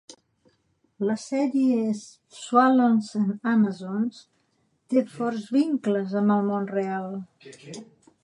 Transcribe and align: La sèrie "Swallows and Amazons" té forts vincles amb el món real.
La 1.07 1.15
sèrie 1.23 1.91
"Swallows 2.37 3.11
and 3.19 3.45
Amazons" 3.51 4.23
té 4.93 5.03
forts 5.17 5.47
vincles 5.59 6.19
amb 6.23 6.37
el 6.37 6.49
món 6.51 6.69
real. 6.75 7.09